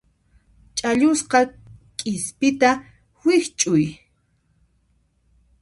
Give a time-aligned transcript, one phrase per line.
[0.77, 1.39] Chhallusqa
[1.97, 2.69] qispita
[3.23, 3.85] wikch'uy.